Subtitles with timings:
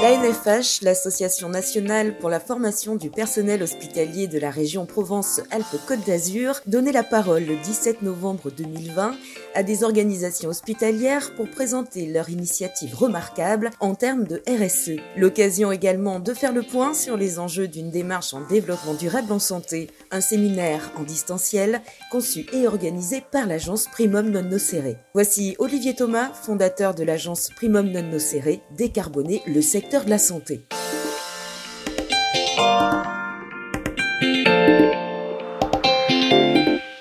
[0.00, 6.60] La NFH, l'Association nationale pour la formation du personnel hospitalier de la région Provence-Alpes-Côte d'Azur,
[6.66, 9.16] donnait la parole le 17 novembre 2020
[9.56, 15.00] à des organisations hospitalières pour présenter leur initiative remarquable en termes de RSE.
[15.16, 19.40] L'occasion également de faire le point sur les enjeux d'une démarche en développement durable en
[19.40, 19.90] santé.
[20.12, 24.94] Un séminaire en distanciel conçu et organisé par l'agence Primum Non Nocere.
[25.12, 30.60] Voici Olivier Thomas, fondateur de l'agence Primum Non Nocere, décarboner le secteur de la santé.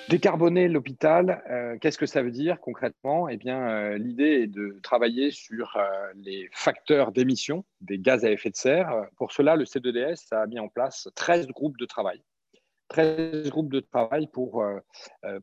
[0.09, 3.27] Décarboner l'hôpital, euh, qu'est-ce que ça veut dire concrètement?
[3.27, 5.83] Eh bien, euh, l'idée est de travailler sur euh,
[6.15, 9.05] les facteurs d'émission des gaz à effet de serre.
[9.17, 12.23] Pour cela, le C2DS a mis en place 13 groupes de travail.
[12.87, 14.63] 13 groupes de travail pour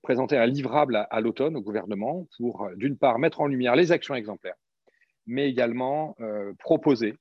[0.02, 4.15] présenter un livrable à l'automne au gouvernement pour, d'une part, mettre en lumière les actions
[4.15, 4.56] exemplaires,
[5.26, 6.16] mais également
[6.59, 7.18] proposer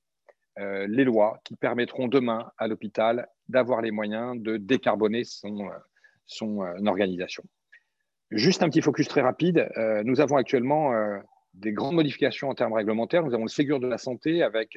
[0.58, 5.72] euh, les lois qui permettront demain à l'hôpital d'avoir les moyens de décarboner son, euh,
[6.26, 7.42] son euh, organisation.
[8.30, 9.68] Juste un petit focus très rapide.
[10.04, 10.92] nous avons actuellement
[11.52, 13.22] des grandes modifications en termes réglementaires.
[13.22, 14.76] Nous avons le Ségur de la santé avec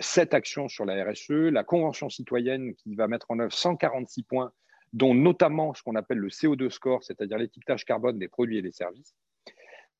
[0.00, 4.52] sept actions sur la RSE, la Convention citoyenne qui va mettre en œuvre 146 points,
[4.94, 8.72] dont notamment ce qu'on appelle le CO2 score, c'est-à-dire l'étiquetage carbone des produits et des
[8.72, 9.14] services.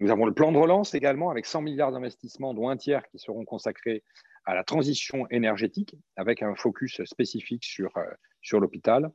[0.00, 3.20] Nous avons le plan de relance également avec 100 milliards d'investissements, dont un tiers qui
[3.20, 4.02] seront consacrés
[4.44, 8.04] à la transition énergétique, avec un focus spécifique sur, euh,
[8.40, 9.10] sur l'hôpital.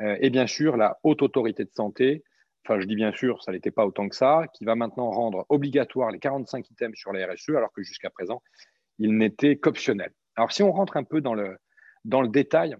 [0.00, 2.24] Euh, et bien sûr, la haute autorité de santé,
[2.64, 5.44] enfin je dis bien sûr, ça n'était pas autant que ça, qui va maintenant rendre
[5.48, 8.42] obligatoire les 45 items sur la RSE, alors que jusqu'à présent,
[8.98, 10.12] il n'était qu'optionnel.
[10.36, 11.58] Alors si on rentre un peu dans le,
[12.04, 12.76] dans le détail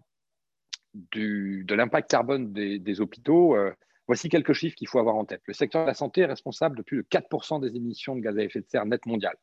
[0.95, 3.73] du, de l'impact carbone des, des hôpitaux, euh,
[4.07, 5.43] voici quelques chiffres qu'il faut avoir en tête.
[5.47, 8.37] Le secteur de la santé est responsable de plus de 4% des émissions de gaz
[8.39, 9.37] à effet de serre net mondiales.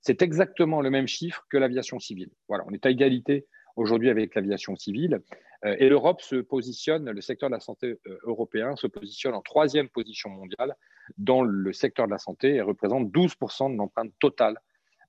[0.00, 2.30] C'est exactement le même chiffre que l'aviation civile.
[2.48, 5.20] Voilà, on est à égalité aujourd'hui avec l'aviation civile.
[5.64, 9.42] Euh, et l'Europe se positionne, le secteur de la santé euh, européen se positionne en
[9.42, 10.74] troisième position mondiale
[11.18, 14.58] dans le secteur de la santé et représente 12% de l'empreinte totale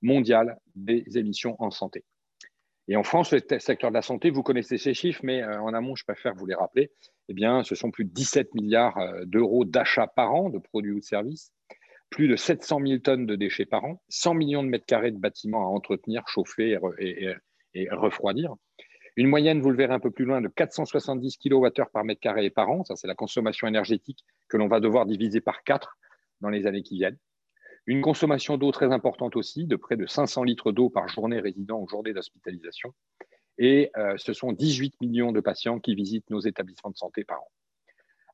[0.02, 2.04] mondiale des émissions en santé.
[2.88, 5.72] Et en France, le secteur de la santé, vous connaissez ces chiffres, mais euh, en
[5.72, 6.90] amont, je préfère vous les rappeler.
[7.28, 10.98] Eh bien, ce sont plus de 17 milliards d'euros d'achats par an de produits ou
[10.98, 11.52] de services,
[12.12, 15.18] plus de 700 000 tonnes de déchets par an, 100 millions de mètres carrés de
[15.18, 18.54] bâtiments à entretenir, chauffer et, refroidir.
[19.16, 22.50] Une moyenne, vous le verrez un peu plus loin, de 470 kWh par mètre carré
[22.50, 22.84] par an.
[22.84, 25.96] Ça, c'est la consommation énergétique que l'on va devoir diviser par 4
[26.42, 27.18] dans les années qui viennent.
[27.86, 31.80] Une consommation d'eau très importante aussi, de près de 500 litres d'eau par journée résident
[31.80, 32.94] ou journée d'hospitalisation.
[33.58, 37.40] Et euh, ce sont 18 millions de patients qui visitent nos établissements de santé par
[37.40, 37.48] an.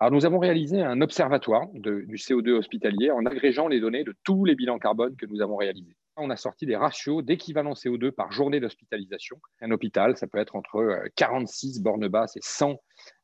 [0.01, 4.45] Alors, nous avons réalisé un observatoire du CO2 hospitalier en agrégeant les données de tous
[4.45, 5.97] les bilans carbone que nous avons réalisés.
[6.17, 9.41] On a sorti des ratios d'équivalent CO2 par journée d'hospitalisation.
[9.61, 12.77] Un hôpital, ça peut être entre 46 euh, bornes basses et 100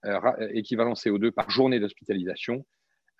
[0.04, 2.66] euh, équivalents CO2 par journée d'hospitalisation,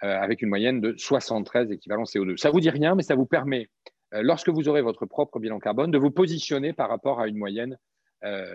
[0.02, 2.36] euh, avec une moyenne de 73 équivalents CO2.
[2.36, 3.68] Ça vous dit rien, mais ça vous permet,
[4.10, 7.78] lorsque vous aurez votre propre bilan carbone, de vous positionner par rapport à une moyenne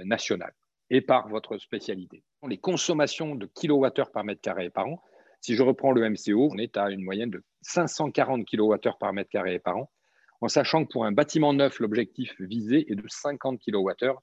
[0.04, 0.54] nationale
[0.90, 2.24] et par votre spécialité.
[2.47, 5.03] Les consommations de kilowattheures par mètre carré par an,
[5.41, 9.29] si je reprends le MCO, on est à une moyenne de 540 kWh par mètre
[9.29, 9.91] carré par an,
[10.39, 14.13] en sachant que pour un bâtiment neuf, l'objectif visé est de 50 kWh.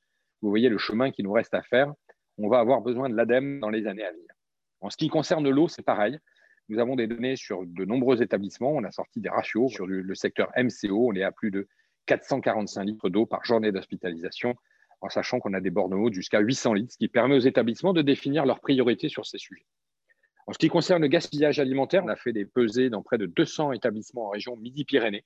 [0.40, 1.92] Vous voyez le chemin qui nous reste à faire.
[2.38, 4.28] On va avoir besoin de l'ADEME dans les années à venir.
[4.80, 6.18] En ce qui concerne l'eau, c'est pareil.
[6.70, 8.72] Nous avons des données sur de nombreux établissements.
[8.72, 11.10] On a sorti des ratios sur le secteur MCO.
[11.10, 11.68] On est à plus de
[12.06, 14.54] 445 litres d'eau par journée d'hospitalisation
[15.00, 17.92] en sachant qu'on a des bornes hautes jusqu'à 800 litres, ce qui permet aux établissements
[17.92, 19.66] de définir leurs priorités sur ces sujets.
[20.46, 23.26] En ce qui concerne le gaspillage alimentaire, on a fait des pesées dans près de
[23.26, 25.24] 200 établissements en région Midi-Pyrénées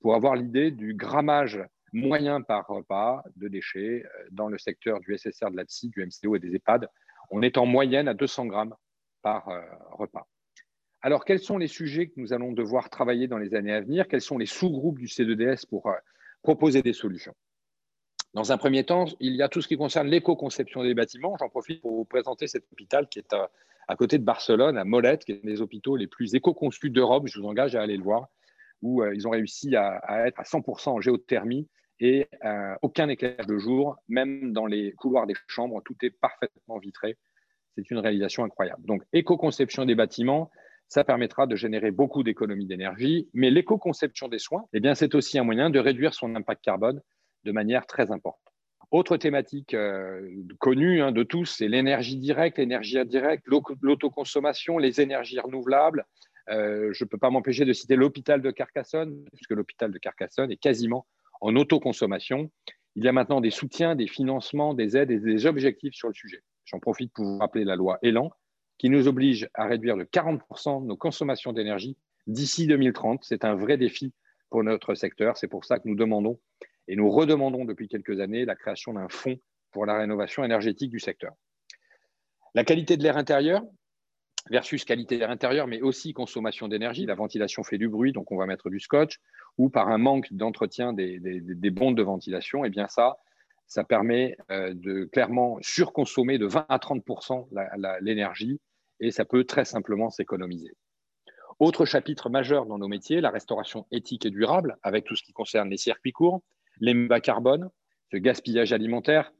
[0.00, 1.62] pour avoir l'idée du grammage
[1.92, 6.36] moyen par repas de déchets euh, dans le secteur du SSR, de l'APSI, du MCO
[6.36, 6.88] et des EHPAD.
[7.30, 8.74] On est en moyenne à 200 grammes
[9.20, 9.60] par euh,
[9.92, 10.26] repas.
[11.02, 14.08] Alors, quels sont les sujets que nous allons devoir travailler dans les années à venir?
[14.08, 15.94] Quels sont les sous-groupes du C2DS pour euh,
[16.42, 17.34] proposer des solutions?
[18.34, 21.36] Dans un premier temps, il y a tout ce qui concerne l'éco-conception des bâtiments.
[21.38, 25.24] J'en profite pour vous présenter cet hôpital qui est à, côté de Barcelone, à Molette,
[25.24, 27.26] qui est un des hôpitaux les plus éco-conçus d'Europe.
[27.26, 28.28] Je vous engage à aller le voir,
[28.80, 31.68] où euh, ils ont réussi à, être à 100% en géothermie
[32.00, 36.78] et euh, aucun éclairage de jour, même dans les couloirs des chambres, tout est parfaitement
[36.78, 37.18] vitré.
[37.76, 38.82] C'est une réalisation incroyable.
[38.86, 40.50] Donc, éco-conception des bâtiments,
[40.88, 45.38] ça permettra de générer beaucoup d'économies d'énergie, mais l'éco-conception des soins, eh bien, c'est aussi
[45.38, 47.02] un moyen de réduire son impact carbone
[47.44, 48.38] de manière très importante.
[48.90, 50.20] Autre thématique euh,
[50.58, 53.46] connue hein, de tous, c'est l'énergie directe, l'énergie indirecte,
[53.80, 56.04] l'autoconsommation, les énergies renouvelables.
[56.50, 60.50] Euh, je ne peux pas m'empêcher de citer l'hôpital de Carcassonne, puisque l'hôpital de Carcassonne
[60.50, 61.06] est quasiment
[61.40, 62.50] en autoconsommation.
[62.94, 66.14] Il y a maintenant des soutiens, des financements, des aides et des objectifs sur le
[66.14, 66.42] sujet.
[66.66, 68.30] J'en profite pour vous rappeler la loi Elan,
[68.76, 71.96] qui nous oblige à réduire de 40% nos consommations d'énergie
[72.26, 73.24] d'ici 2030.
[73.24, 74.12] C'est un vrai défi
[74.50, 75.38] pour notre secteur.
[75.38, 76.38] C'est pour ça que nous demandons
[76.88, 79.38] et nous redemandons depuis quelques années la création d'un fonds
[79.70, 81.32] pour la rénovation énergétique du secteur.
[82.54, 83.62] La qualité de l'air intérieur
[84.50, 87.06] versus qualité de l'air intérieur, mais aussi consommation d'énergie.
[87.06, 89.20] La ventilation fait du bruit, donc on va mettre du scotch,
[89.58, 93.16] ou par un manque d'entretien des, des, bondes de ventilation, et eh bien ça,
[93.66, 97.46] ça permet euh, de clairement surconsommer de 20 à 30%
[98.00, 98.60] l'énergie,
[99.00, 100.72] et ça peut très simplement s'économiser.
[101.58, 105.32] Autre chapitre majeur dans nos métiers, la restauration éthique et durable, avec tout ce qui
[105.32, 106.42] concerne les circuits courts,
[106.80, 107.70] les bas carbone,
[108.12, 109.32] ce gaspillage alimentaire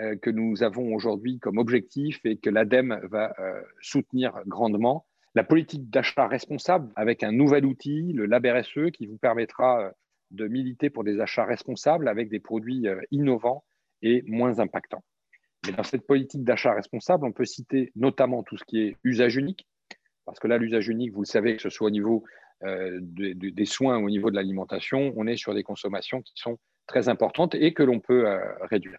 [0.00, 5.04] euh, que nous avons aujourd'hui comme objectif et que l'ADEME va euh, soutenir grandement.
[5.34, 9.90] La politique d'achat responsable avec un nouvel outil, le Lab RSE, qui vous permettra euh,
[10.30, 13.64] de militer pour des achats responsables avec des produits innovants
[14.00, 15.02] et moins impactants.
[15.66, 19.36] Mais dans cette politique d'achat responsable, on peut citer notamment tout ce qui est usage
[19.36, 19.66] unique,
[20.24, 22.22] parce que là, l'usage unique, vous le savez, que ce soit au niveau
[22.62, 26.58] des soins ou au niveau de l'alimentation, on est sur des consommations qui sont
[26.90, 28.98] très importantes et que l'on peut euh, réduire.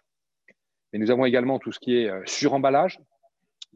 [0.92, 2.98] Mais nous avons également tout ce qui est euh, suremballage.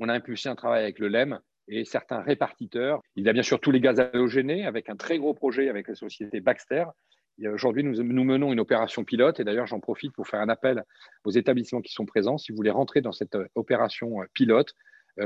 [0.00, 3.00] On a impulsé un travail avec le LEM et certains répartiteurs.
[3.14, 5.88] Il y a bien sûr tous les gaz halogénés avec un très gros projet avec
[5.88, 6.84] la société Baxter.
[7.52, 10.82] Aujourd'hui, nous, nous, menons une opération pilote et d'ailleurs, j'en profite pour faire un appel
[11.24, 12.38] aux établissements qui sont présents.
[12.38, 14.74] Si vous voulez rentrer dans cette euh, opération pilote,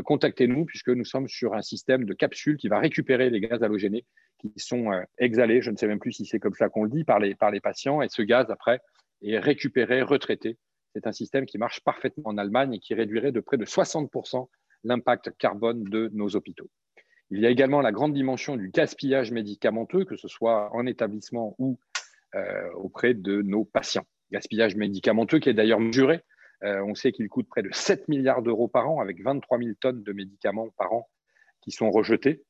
[0.05, 4.05] contactez-nous puisque nous sommes sur un système de capsules qui va récupérer les gaz halogénés
[4.41, 6.91] qui sont euh, exhalés, je ne sais même plus si c'est comme ça qu'on le
[6.91, 8.81] dit, par les, par les patients, et ce gaz, après,
[9.23, 10.57] est récupéré, retraité.
[10.95, 14.49] C'est un système qui marche parfaitement en Allemagne et qui réduirait de près de 60%
[14.85, 16.71] l'impact carbone de nos hôpitaux.
[17.31, 21.55] Il y a également la grande dimension du gaspillage médicamenteux, que ce soit en établissement
[21.59, 21.79] ou
[22.35, 24.07] euh, auprès de nos patients.
[24.33, 26.23] Gaspillage médicamenteux qui est d'ailleurs mesuré.
[26.63, 29.71] Euh, on sait qu'il coûte près de 7 milliards d'euros par an, avec 23 000
[29.81, 31.09] tonnes de médicaments par an
[31.61, 32.45] qui sont rejetés.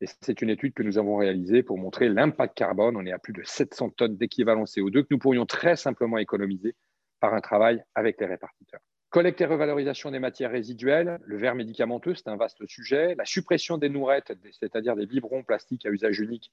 [0.00, 2.96] Et c'est une étude que nous avons réalisée pour montrer l'impact carbone.
[2.96, 6.74] On est à plus de 700 tonnes d'équivalent CO2 que nous pourrions très simplement économiser
[7.20, 8.80] par un travail avec les répartiteurs.
[9.10, 13.14] Collecte et revalorisation des matières résiduelles, le verre médicamenteux, c'est un vaste sujet.
[13.14, 16.50] La suppression des nourrettes, c'est-à-dire des biberons plastiques à usage unique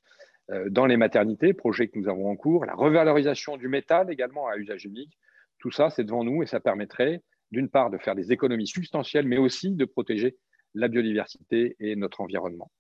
[0.52, 2.66] euh, dans les maternités, projet que nous avons en cours.
[2.66, 5.18] La revalorisation du métal également à usage unique.
[5.60, 7.22] Tout ça, c'est devant nous et ça permettrait
[7.52, 10.38] d'une part de faire des économies substantielles, mais aussi de protéger
[10.76, 12.72] la biodiversité et notre environnement.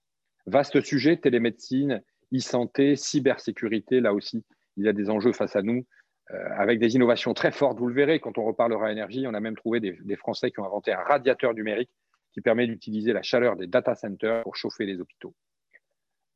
[0.45, 2.01] Vaste sujet, télémédecine,
[2.33, 4.43] e-santé, cybersécurité, là aussi,
[4.77, 5.85] il y a des enjeux face à nous,
[6.31, 7.79] euh, avec des innovations très fortes.
[7.79, 10.59] Vous le verrez quand on reparlera énergie, on a même trouvé des, des Français qui
[10.59, 11.89] ont inventé un radiateur numérique
[12.31, 15.33] qui permet d'utiliser la chaleur des data centers pour chauffer les hôpitaux.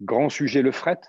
[0.01, 0.99] Grand sujet, le fret,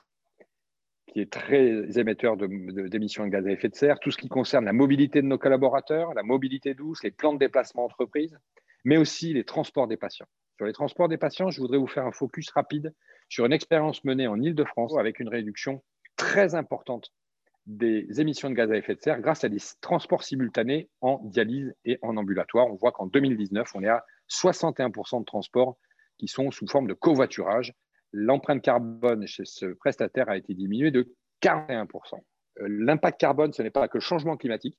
[1.14, 4.64] qui est très émetteur d'émissions de, gaz à effet de serre, tout ce qui concerne
[4.64, 8.36] la mobilité de nos collaborateurs, la mobilité douce, les plans de déplacement entreprise,
[8.84, 10.26] mais aussi les transports des patients.
[10.56, 12.92] Sur les transports des patients, je voudrais vous faire un focus rapide
[13.28, 15.84] sur une expérience menée en Ile-de-France avec une réduction
[16.16, 17.12] très importante
[17.66, 21.72] des émissions de gaz à effet de serre grâce à des transports simultanés en dialyse
[21.84, 22.66] et en ambulatoire.
[22.66, 25.78] On voit qu'en 2019, on est à 61% de transports
[26.18, 27.72] qui sont sous forme de covoiturage.
[28.16, 31.12] L'empreinte carbone chez ce prestataire a été diminuée de
[31.42, 31.88] 41%.
[32.60, 34.78] Euh, l'impact carbone, ce n'est pas que le changement climatique,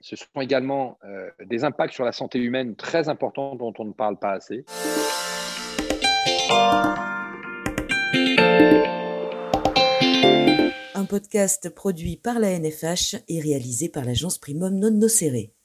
[0.00, 3.92] ce sont également euh, des impacts sur la santé humaine très importants dont on ne
[3.92, 4.64] parle pas assez.
[10.94, 15.55] Un podcast produit par la NFH et réalisé par l'agence Primum Non Nocere.